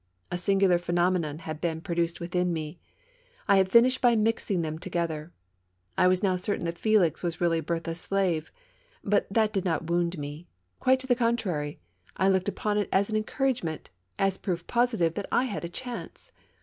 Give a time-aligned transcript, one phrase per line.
[0.31, 2.79] A singular phenomenon had been pro duced within me—
[3.47, 5.31] I had finished by mixing them to gether.
[5.95, 8.51] I was now certain that F^lix was really Berthe's slave;
[9.03, 10.47] but that did not wound me—
[10.79, 11.79] quite the contrary;
[12.17, 12.33] SALON AND THEATRE.
[12.33, 15.69] 33 I looked upon it as an encouragement, as proof positive that I had a
[15.69, 16.31] chance.